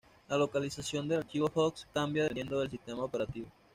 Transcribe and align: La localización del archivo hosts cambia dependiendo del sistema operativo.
La 0.29 0.35
localización 0.35 1.07
del 1.07 1.19
archivo 1.19 1.47
hosts 1.53 1.85
cambia 1.93 2.23
dependiendo 2.23 2.59
del 2.59 2.71
sistema 2.71 3.03
operativo. 3.03 3.45